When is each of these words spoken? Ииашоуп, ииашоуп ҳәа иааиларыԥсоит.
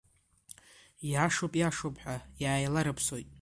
Ииашоуп, 1.07 1.53
ииашоуп 1.55 1.95
ҳәа 2.03 2.15
иааиларыԥсоит. 2.41 3.27